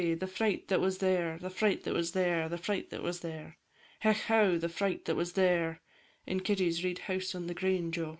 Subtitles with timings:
[0.17, 3.59] the fright that was there, The fright that was there, The fright that was there;
[3.99, 4.57] Hech, how!
[4.57, 5.79] the fright that was there,
[6.25, 8.09] In Kitty Reid's house on the green, Jo!